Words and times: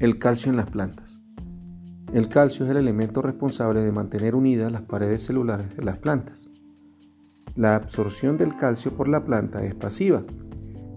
El 0.00 0.18
calcio 0.18 0.50
en 0.50 0.56
las 0.56 0.68
plantas. 0.68 1.20
El 2.12 2.28
calcio 2.28 2.64
es 2.64 2.70
el 2.72 2.78
elemento 2.78 3.22
responsable 3.22 3.80
de 3.80 3.92
mantener 3.92 4.34
unidas 4.34 4.72
las 4.72 4.82
paredes 4.82 5.22
celulares 5.22 5.76
de 5.76 5.84
las 5.84 5.98
plantas. 5.98 6.48
La 7.54 7.76
absorción 7.76 8.36
del 8.36 8.56
calcio 8.56 8.96
por 8.96 9.06
la 9.06 9.24
planta 9.24 9.64
es 9.64 9.76
pasiva 9.76 10.24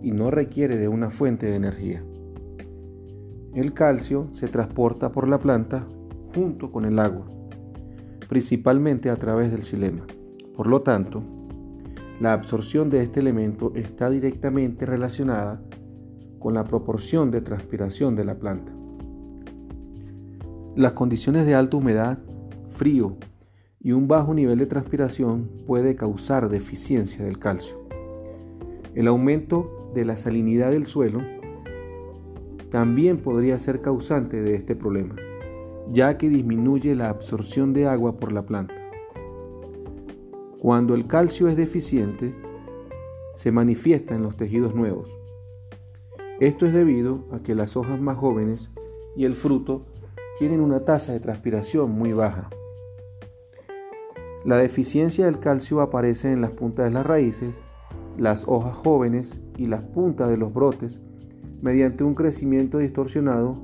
y 0.01 0.13
no 0.13 0.31
requiere 0.31 0.77
de 0.77 0.87
una 0.87 1.11
fuente 1.11 1.45
de 1.45 1.55
energía. 1.55 2.03
El 3.53 3.75
calcio 3.75 4.29
se 4.31 4.47
transporta 4.47 5.11
por 5.11 5.27
la 5.27 5.39
planta 5.39 5.85
junto 6.33 6.71
con 6.71 6.83
el 6.83 6.97
agua, 6.97 7.27
principalmente 8.27 9.11
a 9.11 9.15
través 9.15 9.51
del 9.51 9.63
xilema. 9.63 10.07
Por 10.55 10.65
lo 10.65 10.81
tanto, 10.81 11.21
la 12.19 12.33
absorción 12.33 12.89
de 12.89 13.03
este 13.03 13.19
elemento 13.19 13.73
está 13.75 14.09
directamente 14.09 14.87
relacionada 14.87 15.61
con 16.39 16.55
la 16.55 16.63
proporción 16.63 17.29
de 17.29 17.41
transpiración 17.41 18.15
de 18.15 18.25
la 18.25 18.39
planta. 18.39 18.73
Las 20.77 20.91
condiciones 20.91 21.47
de 21.47 21.55
alta 21.55 21.75
humedad, 21.75 22.19
frío 22.75 23.17
y 23.81 23.93
un 23.93 24.07
bajo 24.07 24.35
nivel 24.35 24.59
de 24.59 24.67
transpiración 24.67 25.49
puede 25.65 25.95
causar 25.95 26.49
deficiencia 26.49 27.25
del 27.25 27.39
calcio. 27.39 27.81
El 28.93 29.07
aumento 29.07 29.89
de 29.95 30.05
la 30.05 30.17
salinidad 30.17 30.69
del 30.69 30.85
suelo 30.85 31.21
también 32.69 33.17
podría 33.17 33.57
ser 33.57 33.81
causante 33.81 34.39
de 34.39 34.53
este 34.53 34.75
problema, 34.75 35.15
ya 35.91 36.15
que 36.19 36.29
disminuye 36.29 36.93
la 36.93 37.09
absorción 37.09 37.73
de 37.73 37.87
agua 37.87 38.19
por 38.19 38.31
la 38.31 38.43
planta. 38.43 38.75
Cuando 40.59 40.93
el 40.93 41.07
calcio 41.07 41.47
es 41.47 41.57
deficiente, 41.57 42.35
se 43.33 43.51
manifiesta 43.51 44.13
en 44.13 44.21
los 44.21 44.37
tejidos 44.37 44.75
nuevos. 44.75 45.09
Esto 46.39 46.67
es 46.67 46.73
debido 46.73 47.25
a 47.31 47.39
que 47.39 47.55
las 47.55 47.75
hojas 47.75 47.99
más 47.99 48.19
jóvenes 48.19 48.69
y 49.15 49.25
el 49.25 49.33
fruto 49.33 49.87
tienen 50.39 50.61
una 50.61 50.81
tasa 50.81 51.13
de 51.13 51.19
transpiración 51.19 51.91
muy 51.91 52.13
baja. 52.13 52.49
La 54.45 54.57
deficiencia 54.57 55.25
del 55.25 55.39
calcio 55.39 55.81
aparece 55.81 56.31
en 56.31 56.41
las 56.41 56.51
puntas 56.51 56.85
de 56.85 56.91
las 56.91 57.05
raíces, 57.05 57.61
las 58.17 58.47
hojas 58.47 58.75
jóvenes 58.75 59.41
y 59.57 59.65
las 59.67 59.83
puntas 59.83 60.29
de 60.29 60.37
los 60.37 60.53
brotes 60.53 60.99
mediante 61.61 62.03
un 62.03 62.13
crecimiento 62.13 62.77
distorsionado 62.77 63.55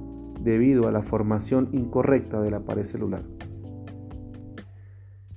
debido 0.42 0.88
a 0.88 0.92
la 0.92 1.04
formación 1.04 1.70
incorrecta 1.72 2.42
de 2.42 2.52
la 2.52 2.62
pared 2.62 2.84
celular. 2.84 3.24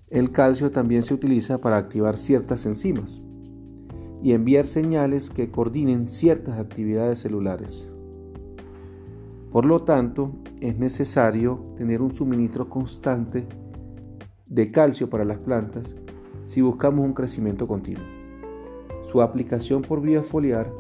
El 0.09 0.33
calcio 0.33 0.71
también 0.71 1.03
se 1.03 1.15
utiliza 1.15 1.59
para 1.59 1.77
activar 1.77 2.17
ciertas 2.17 2.65
enzimas 2.65 3.21
y 4.23 4.33
enviar 4.33 4.67
señales 4.67 5.31
que 5.31 5.51
coordinen 5.51 6.09
ciertas 6.09 6.59
actividades 6.59 7.21
celulares. 7.21 7.87
Por 9.57 9.65
lo 9.65 9.85
tanto, 9.85 10.33
es 10.61 10.77
necesario 10.77 11.73
tener 11.79 12.03
un 12.03 12.13
suministro 12.13 12.69
constante 12.69 13.47
de 14.45 14.71
calcio 14.71 15.09
para 15.09 15.25
las 15.25 15.39
plantas 15.39 15.97
si 16.45 16.61
buscamos 16.61 17.07
un 17.07 17.15
crecimiento 17.15 17.67
continuo. 17.67 18.05
Su 19.11 19.23
aplicación 19.23 19.81
por 19.81 20.03
vía 20.03 20.23
foliar 20.23 20.71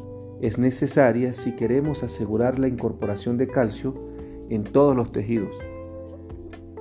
es 0.43 0.59
necesaria 0.59 1.33
si 1.33 1.53
queremos 1.53 2.03
asegurar 2.03 2.59
la 2.59 2.69
incorporación 2.69 3.39
de 3.39 3.49
calcio 3.49 3.95
en 4.51 4.63
todos 4.63 4.95
los 4.95 5.11
tejidos, 5.11 5.57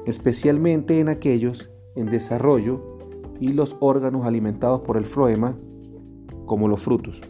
especialmente 0.06 1.00
en 1.00 1.08
aquellos 1.08 1.72
en 1.96 2.08
desarrollo 2.08 3.00
y 3.40 3.54
los 3.54 3.78
órganos 3.80 4.26
alimentados 4.26 4.82
por 4.82 4.98
el 4.98 5.06
floema, 5.06 5.58
como 6.46 6.68
los 6.68 6.82
frutos. 6.82 7.22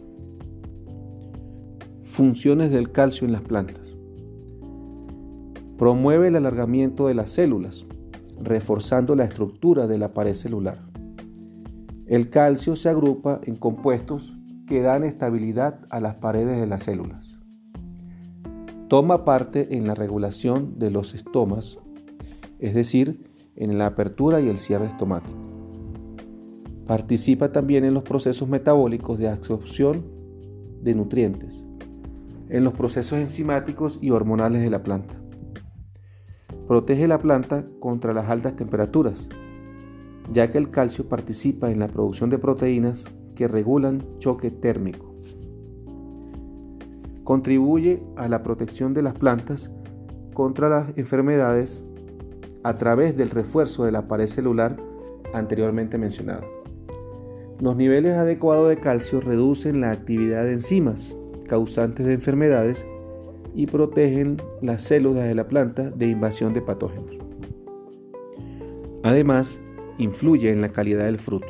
Funciones 2.02 2.72
del 2.72 2.90
calcio 2.90 3.28
en 3.28 3.32
las 3.32 3.42
plantas. 3.42 3.85
Promueve 5.78 6.28
el 6.28 6.36
alargamiento 6.36 7.06
de 7.06 7.14
las 7.14 7.30
células, 7.30 7.84
reforzando 8.40 9.14
la 9.14 9.24
estructura 9.24 9.86
de 9.86 9.98
la 9.98 10.14
pared 10.14 10.32
celular. 10.32 10.78
El 12.06 12.30
calcio 12.30 12.76
se 12.76 12.88
agrupa 12.88 13.40
en 13.44 13.56
compuestos 13.56 14.32
que 14.66 14.80
dan 14.80 15.04
estabilidad 15.04 15.80
a 15.90 16.00
las 16.00 16.14
paredes 16.14 16.58
de 16.58 16.66
las 16.66 16.84
células. 16.84 17.36
Toma 18.88 19.26
parte 19.26 19.76
en 19.76 19.86
la 19.86 19.94
regulación 19.94 20.78
de 20.78 20.90
los 20.90 21.14
estomas, 21.14 21.78
es 22.58 22.72
decir, 22.72 23.26
en 23.54 23.76
la 23.76 23.86
apertura 23.86 24.40
y 24.40 24.48
el 24.48 24.58
cierre 24.58 24.86
estomático. 24.86 25.36
Participa 26.86 27.52
también 27.52 27.84
en 27.84 27.92
los 27.92 28.04
procesos 28.04 28.48
metabólicos 28.48 29.18
de 29.18 29.28
absorción 29.28 30.06
de 30.80 30.94
nutrientes, 30.94 31.62
en 32.48 32.64
los 32.64 32.72
procesos 32.72 33.18
enzimáticos 33.18 33.98
y 34.00 34.10
hormonales 34.10 34.62
de 34.62 34.70
la 34.70 34.82
planta. 34.82 35.16
Protege 36.66 37.06
la 37.06 37.18
planta 37.18 37.64
contra 37.78 38.12
las 38.12 38.28
altas 38.28 38.56
temperaturas, 38.56 39.28
ya 40.32 40.50
que 40.50 40.58
el 40.58 40.70
calcio 40.70 41.08
participa 41.08 41.70
en 41.70 41.78
la 41.78 41.88
producción 41.88 42.28
de 42.28 42.38
proteínas 42.38 43.06
que 43.36 43.46
regulan 43.46 44.02
choque 44.18 44.50
térmico. 44.50 45.14
Contribuye 47.22 48.02
a 48.16 48.28
la 48.28 48.42
protección 48.42 48.94
de 48.94 49.02
las 49.02 49.14
plantas 49.14 49.70
contra 50.34 50.68
las 50.68 50.96
enfermedades 50.96 51.84
a 52.64 52.76
través 52.76 53.16
del 53.16 53.30
refuerzo 53.30 53.84
de 53.84 53.92
la 53.92 54.08
pared 54.08 54.26
celular 54.26 54.76
anteriormente 55.32 55.98
mencionado. 55.98 56.44
Los 57.60 57.76
niveles 57.76 58.16
adecuados 58.16 58.68
de 58.68 58.78
calcio 58.78 59.20
reducen 59.20 59.80
la 59.80 59.92
actividad 59.92 60.44
de 60.44 60.54
enzimas 60.54 61.16
causantes 61.46 62.06
de 62.06 62.14
enfermedades 62.14 62.84
y 63.56 63.66
protegen 63.66 64.36
las 64.60 64.82
células 64.82 65.24
de 65.24 65.34
la 65.34 65.48
planta 65.48 65.90
de 65.90 66.06
invasión 66.06 66.52
de 66.52 66.60
patógenos. 66.60 67.16
Además, 69.02 69.58
influye 69.96 70.52
en 70.52 70.60
la 70.60 70.68
calidad 70.68 71.06
del 71.06 71.18
fruto. 71.18 71.48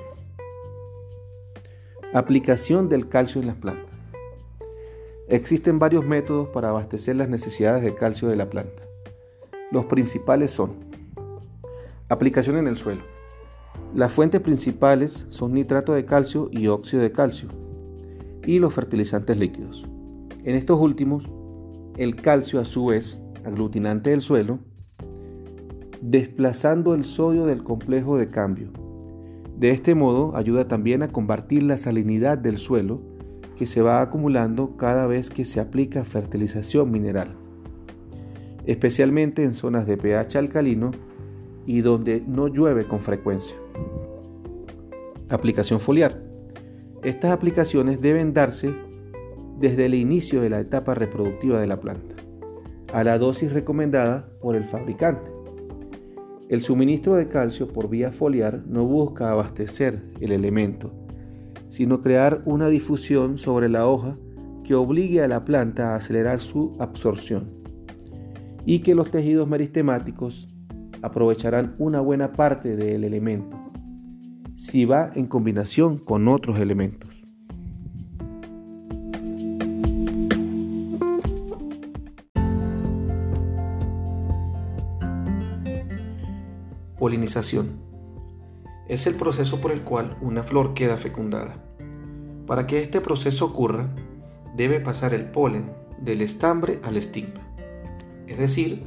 Aplicación 2.15 2.89
del 2.89 3.09
calcio 3.09 3.41
en 3.41 3.49
las 3.49 3.57
plantas. 3.57 3.97
Existen 5.29 5.81
varios 5.81 6.07
métodos 6.07 6.49
para 6.51 6.69
abastecer 6.69 7.17
las 7.17 7.29
necesidades 7.29 7.83
de 7.83 7.97
calcio 7.97 8.29
de 8.29 8.37
la 8.37 8.49
planta. 8.49 8.85
Los 9.73 9.87
principales 9.87 10.53
son 10.53 10.75
aplicación 12.09 12.57
en 12.57 12.69
el 12.69 12.77
suelo. 12.77 13.03
Las 13.95 14.13
fuentes 14.13 14.41
principales 14.41 15.27
son 15.31 15.55
nitrato 15.55 15.93
de 15.93 16.05
calcio 16.05 16.49
y 16.53 16.69
óxido 16.69 17.03
de 17.03 17.11
calcio 17.11 17.49
y 18.45 18.61
los 18.61 18.73
fertilizantes 18.73 19.37
líquidos. 19.37 19.85
En 20.45 20.55
estos 20.55 20.81
últimos 20.81 21.25
el 21.97 22.17
calcio 22.17 22.61
a 22.61 22.65
su 22.65 22.87
vez, 22.87 23.25
aglutinante 23.45 24.11
del 24.11 24.21
suelo, 24.21 24.59
desplazando 26.01 26.95
el 26.95 27.05
sodio 27.05 27.47
del 27.47 27.65
complejo 27.65 28.19
de 28.19 28.29
cambio. 28.29 28.71
De 29.57 29.71
este 29.71 29.95
modo 29.95 30.37
ayuda 30.37 30.69
también 30.69 31.03
a 31.03 31.09
combatir 31.09 31.63
la 31.63 31.79
salinidad 31.79 32.37
del 32.37 32.59
suelo 32.59 33.01
que 33.57 33.67
se 33.67 33.81
va 33.81 34.03
acumulando 34.03 34.77
cada 34.77 35.07
vez 35.07 35.31
que 35.31 35.47
se 35.47 35.61
aplica 35.61 36.05
fertilización 36.05 36.91
mineral, 36.91 37.35
especialmente 38.67 39.43
en 39.45 39.55
zonas 39.55 39.87
de 39.87 39.97
pH 39.97 40.37
alcalino 40.37 40.91
y 41.65 41.81
donde 41.81 42.23
no 42.27 42.49
llueve 42.49 42.87
con 42.87 43.01
frecuencia. 43.01 43.57
Aplicación 45.31 45.81
foliar. 45.81 46.23
Estas 47.03 47.31
aplicaciones 47.31 48.01
deben 48.01 48.35
darse 48.35 48.75
desde 49.59 49.87
el 49.87 49.95
inicio 49.95 50.41
de 50.43 50.51
la 50.51 50.61
etapa 50.61 50.95
reproductiva 50.95 51.61
de 51.61 51.67
la 51.67 51.81
planta, 51.81 52.15
a 52.93 53.05
la 53.05 53.19
dosis 53.19 53.53
recomendada 53.53 54.29
por 54.41 54.57
el 54.57 54.65
fabricante. 54.65 55.31
El 56.49 56.63
suministro 56.63 57.17
de 57.17 57.29
calcio 57.29 57.69
por 57.69 57.89
vía 57.89 58.13
foliar 58.13 58.63
no 58.67 58.85
busca 58.85 59.31
abastecer 59.31 60.03
el 60.21 60.33
elemento, 60.33 60.93
sino 61.69 62.01
crear 62.01 62.43
una 62.45 62.69
difusión 62.69 63.39
sobre 63.39 63.69
la 63.69 63.87
hoja 63.89 64.17
que 64.65 64.75
obligue 64.75 65.23
a 65.23 65.29
la 65.29 65.45
planta 65.45 65.93
a 65.93 65.97
acelerar 65.97 66.41
su 66.41 66.75
absorción 66.79 67.51
y 68.65 68.81
que 68.81 68.95
los 68.95 69.11
tejidos 69.11 69.49
meristemáticos 69.49 70.49
aprovecharán 71.03 71.75
una 71.79 72.01
buena 72.01 72.33
parte 72.33 72.77
del 72.77 73.05
elemento 73.05 73.57
si 74.57 74.85
va 74.85 75.13
en 75.15 75.27
combinación 75.27 75.99
con 75.99 76.29
otros 76.29 76.59
elementos. 76.59 77.16
Polinización. 87.07 87.79
Es 88.89 89.07
el 89.07 89.15
proceso 89.15 89.61
por 89.61 89.71
el 89.71 89.83
cual 89.83 90.17
una 90.21 90.43
flor 90.43 90.75
queda 90.75 90.97
fecundada. 90.97 91.65
Para 92.49 92.67
que 92.67 92.83
este 92.83 93.01
proceso 93.01 93.45
ocurra, 93.45 93.95
debe 94.57 94.81
pasar 94.81 95.15
el 95.15 95.27
polen 95.27 95.71
del 96.01 96.21
estambre 96.21 96.81
al 96.83 96.97
estigma, 96.97 97.47
es 98.27 98.39
decir, 98.39 98.83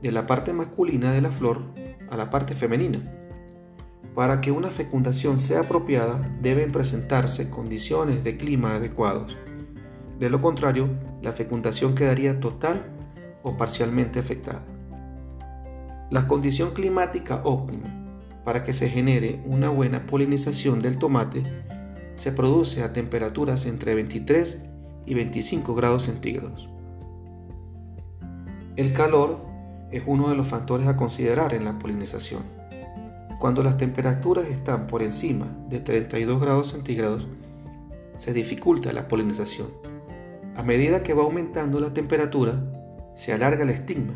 de 0.00 0.12
la 0.12 0.26
parte 0.26 0.54
masculina 0.54 1.12
de 1.12 1.20
la 1.20 1.30
flor 1.30 1.60
a 2.10 2.16
la 2.16 2.30
parte 2.30 2.54
femenina. 2.54 3.00
Para 4.14 4.40
que 4.40 4.50
una 4.50 4.70
fecundación 4.70 5.38
sea 5.38 5.60
apropiada, 5.60 6.34
deben 6.40 6.72
presentarse 6.72 7.50
condiciones 7.50 8.24
de 8.24 8.38
clima 8.38 8.76
adecuados. 8.76 9.36
De 10.18 10.30
lo 10.30 10.40
contrario, 10.40 10.88
la 11.20 11.32
fecundación 11.32 11.94
quedaría 11.94 12.40
total 12.40 12.82
o 13.42 13.58
parcialmente 13.58 14.18
afectada. 14.18 14.64
La 16.10 16.26
condición 16.26 16.72
climática 16.72 17.42
óptima 17.44 17.94
para 18.42 18.62
que 18.62 18.72
se 18.72 18.88
genere 18.88 19.42
una 19.44 19.68
buena 19.68 20.06
polinización 20.06 20.80
del 20.80 20.96
tomate 20.96 21.42
se 22.14 22.32
produce 22.32 22.82
a 22.82 22.94
temperaturas 22.94 23.66
entre 23.66 23.94
23 23.94 24.64
y 25.04 25.12
25 25.12 25.74
grados 25.74 26.04
centígrados. 26.04 26.66
El 28.76 28.94
calor 28.94 29.44
es 29.90 30.02
uno 30.06 30.30
de 30.30 30.34
los 30.34 30.46
factores 30.46 30.86
a 30.86 30.96
considerar 30.96 31.52
en 31.52 31.66
la 31.66 31.78
polinización. 31.78 32.42
Cuando 33.38 33.62
las 33.62 33.76
temperaturas 33.76 34.46
están 34.46 34.86
por 34.86 35.02
encima 35.02 35.54
de 35.68 35.80
32 35.80 36.40
grados 36.40 36.68
centígrados, 36.68 37.26
se 38.14 38.32
dificulta 38.32 38.94
la 38.94 39.08
polinización. 39.08 39.68
A 40.56 40.62
medida 40.62 41.02
que 41.02 41.12
va 41.12 41.22
aumentando 41.22 41.80
la 41.80 41.92
temperatura, 41.92 42.64
se 43.14 43.34
alarga 43.34 43.62
el 43.62 43.70
estigma, 43.70 44.14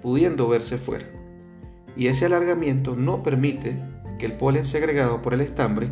pudiendo 0.00 0.46
verse 0.46 0.78
fuera. 0.78 1.06
Y 1.96 2.08
ese 2.08 2.26
alargamiento 2.26 2.96
no 2.96 3.22
permite 3.22 3.78
que 4.18 4.26
el 4.26 4.34
polen 4.34 4.64
segregado 4.64 5.22
por 5.22 5.34
el 5.34 5.40
estambre 5.40 5.90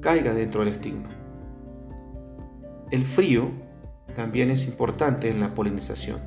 caiga 0.00 0.34
dentro 0.34 0.60
del 0.60 0.72
estigma. 0.72 1.10
El 2.90 3.04
frío 3.04 3.50
también 4.14 4.50
es 4.50 4.66
importante 4.66 5.28
en 5.28 5.40
la 5.40 5.54
polinización. 5.54 6.20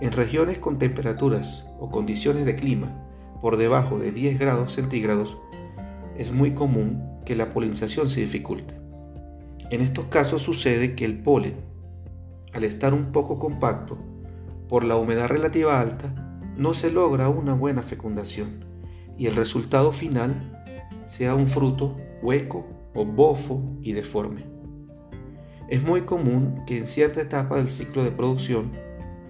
En 0.00 0.12
regiones 0.12 0.58
con 0.58 0.78
temperaturas 0.78 1.66
o 1.80 1.90
condiciones 1.90 2.44
de 2.44 2.54
clima 2.54 3.04
por 3.42 3.56
debajo 3.56 3.98
de 3.98 4.12
10 4.12 4.38
grados 4.38 4.72
centígrados, 4.72 5.36
es 6.16 6.32
muy 6.32 6.52
común 6.52 7.20
que 7.24 7.36
la 7.36 7.50
polinización 7.50 8.08
se 8.08 8.20
dificulte. 8.20 8.74
En 9.70 9.80
estos 9.80 10.06
casos 10.06 10.42
sucede 10.42 10.94
que 10.94 11.04
el 11.04 11.18
polen, 11.18 11.56
al 12.52 12.64
estar 12.64 12.94
un 12.94 13.12
poco 13.12 13.38
compacto, 13.38 13.98
por 14.68 14.84
la 14.84 14.96
humedad 14.96 15.28
relativa 15.28 15.80
alta, 15.80 16.27
no 16.58 16.74
se 16.74 16.90
logra 16.90 17.28
una 17.28 17.54
buena 17.54 17.82
fecundación 17.82 18.64
y 19.16 19.26
el 19.26 19.36
resultado 19.36 19.92
final 19.92 20.60
sea 21.04 21.36
un 21.36 21.46
fruto 21.46 21.96
hueco 22.20 22.66
o 22.94 23.04
bofo 23.04 23.62
y 23.80 23.92
deforme. 23.92 24.44
Es 25.68 25.84
muy 25.84 26.02
común 26.02 26.64
que 26.66 26.76
en 26.76 26.88
cierta 26.88 27.20
etapa 27.20 27.56
del 27.56 27.70
ciclo 27.70 28.02
de 28.02 28.10
producción 28.10 28.72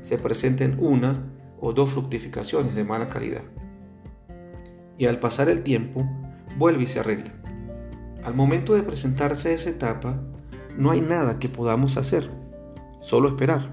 se 0.01 0.17
presenten 0.17 0.79
una 0.81 1.31
o 1.61 1.75
dos 1.75 1.91
fructificaciones 1.91 2.75
de 2.75 2.85
mala 2.85 3.11
calidad. 3.11 3.45
Y 4.97 5.05
al 5.05 5.21
pasar 5.21 5.51
el 5.51 5.63
tiempo, 5.63 6.09
vuelve 6.57 6.85
y 6.85 6.87
se 6.87 7.01
arregla. 7.01 7.35
Al 8.25 8.35
momento 8.35 8.75
de 8.75 8.83
presentarse 8.83 9.53
esa 9.53 9.69
etapa, 9.69 10.19
no 10.79 10.93
hay 10.93 11.03
nada 11.03 11.39
que 11.39 11.51
podamos 11.51 11.99
hacer, 11.99 12.31
solo 13.03 13.29
esperar. 13.29 13.71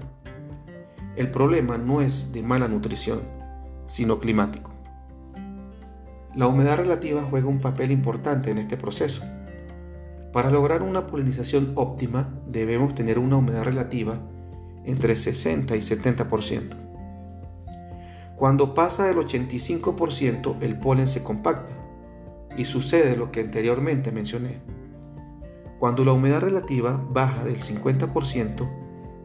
El 1.16 1.30
problema 1.30 1.78
no 1.78 2.02
es 2.02 2.32
de 2.32 2.42
mala 2.42 2.68
nutrición, 2.68 3.35
sino 3.86 4.18
climático. 4.18 4.72
La 6.34 6.48
humedad 6.48 6.76
relativa 6.76 7.22
juega 7.22 7.48
un 7.48 7.60
papel 7.60 7.90
importante 7.90 8.50
en 8.50 8.58
este 8.58 8.76
proceso. 8.76 9.22
Para 10.32 10.50
lograr 10.50 10.82
una 10.82 11.06
polinización 11.06 11.72
óptima 11.76 12.28
debemos 12.46 12.94
tener 12.94 13.18
una 13.18 13.36
humedad 13.36 13.64
relativa 13.64 14.20
entre 14.84 15.16
60 15.16 15.74
y 15.76 15.80
70%. 15.80 16.76
Cuando 18.36 18.74
pasa 18.74 19.06
del 19.06 19.16
85% 19.16 20.58
el 20.60 20.78
polen 20.78 21.08
se 21.08 21.22
compacta 21.22 21.72
y 22.56 22.66
sucede 22.66 23.16
lo 23.16 23.32
que 23.32 23.40
anteriormente 23.40 24.12
mencioné. 24.12 24.60
Cuando 25.78 26.04
la 26.04 26.12
humedad 26.12 26.40
relativa 26.40 27.02
baja 27.10 27.44
del 27.44 27.58
50%, 27.58 28.68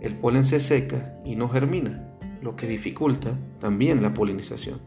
el 0.02 0.16
polen 0.16 0.46
se 0.46 0.60
seca 0.60 1.18
y 1.26 1.36
no 1.36 1.50
germina, 1.50 2.11
lo 2.42 2.56
que 2.56 2.68
dificulta 2.68 3.38
también 3.60 4.02
la 4.02 4.14
polinización. 4.14 4.80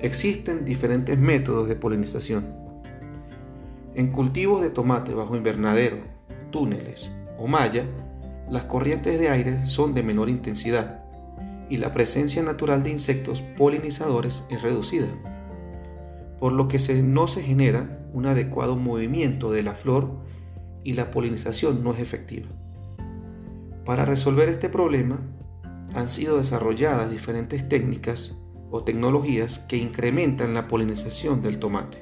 Existen 0.00 0.64
diferentes 0.64 1.16
métodos 1.18 1.68
de 1.68 1.76
polinización 1.76 2.62
en 3.94 4.10
cultivos 4.10 4.62
de 4.62 4.70
tomate 4.70 5.12
bajo 5.12 5.36
invernadero, 5.36 5.98
túneles 6.50 7.12
o 7.38 7.46
malla, 7.46 7.84
las 8.50 8.64
corrientes 8.64 9.20
de 9.20 9.28
aire 9.28 9.66
son 9.66 9.92
de 9.92 10.02
menor 10.02 10.30
intensidad 10.30 11.04
y 11.68 11.76
la 11.76 11.92
presencia 11.92 12.42
natural 12.42 12.82
de 12.82 12.90
insectos 12.90 13.42
polinizadores 13.42 14.46
es 14.50 14.62
reducida, 14.62 15.08
por 16.38 16.52
lo 16.52 16.68
que 16.68 16.78
no 17.02 17.28
se 17.28 17.42
genera 17.42 18.00
un 18.14 18.26
adecuado 18.26 18.76
movimiento 18.76 19.52
de 19.52 19.62
la 19.62 19.74
flor 19.74 20.20
y 20.84 20.94
la 20.94 21.10
polinización 21.10 21.84
no 21.84 21.92
es 21.92 22.00
efectiva. 22.00 22.48
Para 23.84 24.04
resolver 24.04 24.48
este 24.48 24.68
problema, 24.68 25.20
han 25.94 26.08
sido 26.08 26.38
desarrolladas 26.38 27.10
diferentes 27.10 27.68
técnicas 27.68 28.38
o 28.70 28.84
tecnologías 28.84 29.58
que 29.58 29.76
incrementan 29.76 30.54
la 30.54 30.68
polinización 30.68 31.42
del 31.42 31.58
tomate. 31.58 31.98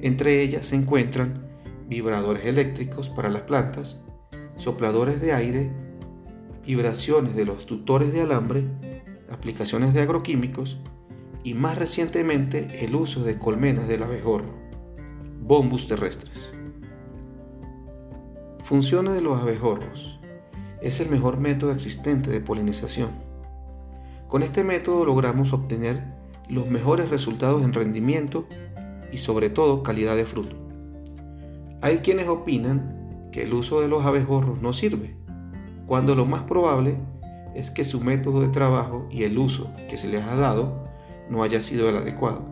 Entre 0.00 0.42
ellas 0.42 0.66
se 0.66 0.76
encuentran 0.76 1.46
vibradores 1.88 2.44
eléctricos 2.44 3.08
para 3.10 3.28
las 3.28 3.42
plantas, 3.42 4.04
sopladores 4.56 5.20
de 5.20 5.32
aire, 5.32 5.70
vibraciones 6.64 7.36
de 7.36 7.44
los 7.44 7.66
tutores 7.66 8.12
de 8.12 8.22
alambre, 8.22 8.66
aplicaciones 9.30 9.94
de 9.94 10.00
agroquímicos 10.00 10.78
y 11.44 11.54
más 11.54 11.78
recientemente 11.78 12.84
el 12.84 12.94
uso 12.94 13.22
de 13.22 13.38
colmenas 13.38 13.88
del 13.88 14.02
abejorro, 14.02 14.54
bombus 15.40 15.86
terrestres. 15.86 16.52
Funciones 18.64 19.14
de 19.14 19.22
los 19.22 19.40
abejorros. 19.40 20.17
Es 20.80 21.00
el 21.00 21.10
mejor 21.10 21.38
método 21.38 21.72
existente 21.72 22.30
de 22.30 22.40
polinización. 22.40 23.10
Con 24.28 24.42
este 24.42 24.62
método 24.62 25.04
logramos 25.04 25.52
obtener 25.52 26.04
los 26.48 26.68
mejores 26.68 27.10
resultados 27.10 27.64
en 27.64 27.72
rendimiento 27.72 28.46
y 29.12 29.18
sobre 29.18 29.50
todo 29.50 29.82
calidad 29.82 30.16
de 30.16 30.26
fruto. 30.26 30.56
Hay 31.80 31.98
quienes 31.98 32.28
opinan 32.28 33.28
que 33.32 33.42
el 33.42 33.54
uso 33.54 33.80
de 33.80 33.88
los 33.88 34.04
abejorros 34.04 34.60
no 34.60 34.72
sirve, 34.72 35.16
cuando 35.86 36.14
lo 36.14 36.26
más 36.26 36.42
probable 36.42 36.98
es 37.54 37.70
que 37.70 37.84
su 37.84 38.00
método 38.00 38.40
de 38.40 38.48
trabajo 38.48 39.06
y 39.10 39.24
el 39.24 39.38
uso 39.38 39.72
que 39.88 39.96
se 39.96 40.08
les 40.08 40.24
ha 40.24 40.36
dado 40.36 40.84
no 41.28 41.42
haya 41.42 41.60
sido 41.60 41.88
el 41.88 41.96
adecuado. 41.96 42.44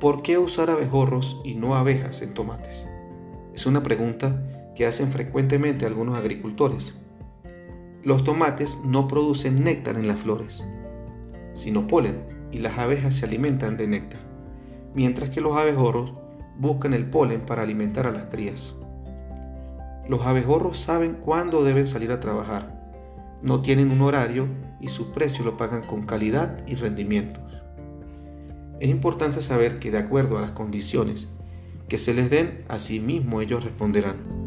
¿Por 0.00 0.22
qué 0.22 0.38
usar 0.38 0.70
abejorros 0.70 1.40
y 1.44 1.54
no 1.54 1.76
abejas 1.76 2.22
en 2.22 2.34
tomates? 2.34 2.86
Es 3.54 3.66
una 3.66 3.82
pregunta 3.82 4.42
que 4.74 4.86
hacen 4.86 5.10
frecuentemente 5.10 5.86
algunos 5.86 6.18
agricultores. 6.18 6.94
Los 8.02 8.24
tomates 8.24 8.78
no 8.84 9.06
producen 9.08 9.62
néctar 9.62 9.96
en 9.96 10.08
las 10.08 10.20
flores, 10.20 10.64
sino 11.54 11.86
polen 11.86 12.24
y 12.50 12.58
las 12.58 12.78
abejas 12.78 13.14
se 13.14 13.26
alimentan 13.26 13.76
de 13.76 13.86
néctar, 13.86 14.20
mientras 14.94 15.30
que 15.30 15.40
los 15.40 15.56
abejorros 15.56 16.12
buscan 16.58 16.94
el 16.94 17.08
polen 17.08 17.42
para 17.42 17.62
alimentar 17.62 18.06
a 18.06 18.12
las 18.12 18.26
crías. 18.26 18.74
Los 20.08 20.26
abejorros 20.26 20.80
saben 20.80 21.14
cuándo 21.14 21.64
deben 21.64 21.86
salir 21.86 22.12
a 22.12 22.20
trabajar, 22.20 22.82
no 23.42 23.60
tienen 23.60 23.92
un 23.92 24.02
horario 24.02 24.46
y 24.80 24.88
su 24.88 25.10
precio 25.12 25.44
lo 25.44 25.56
pagan 25.56 25.82
con 25.82 26.04
calidad 26.04 26.64
y 26.66 26.76
rendimientos. 26.76 27.42
Es 28.78 28.88
importante 28.88 29.40
saber 29.40 29.78
que 29.78 29.90
de 29.90 29.98
acuerdo 29.98 30.38
a 30.38 30.40
las 30.40 30.52
condiciones 30.52 31.28
que 31.88 31.98
se 31.98 32.14
les 32.14 32.30
den, 32.30 32.64
a 32.68 32.78
sí 32.78 33.00
mismo 33.00 33.40
ellos 33.40 33.64
responderán. 33.64 34.41